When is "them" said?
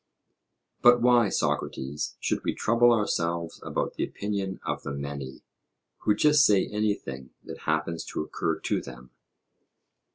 8.81-9.11